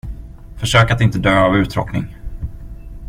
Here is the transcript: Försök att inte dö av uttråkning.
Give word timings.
Försök 0.57 0.91
att 0.91 1.01
inte 1.01 1.19
dö 1.19 1.39
av 1.39 1.55
uttråkning. 1.57 2.05